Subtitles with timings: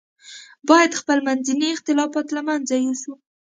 [0.69, 3.13] باید خپل منځي اختلافات له منځه یوسو.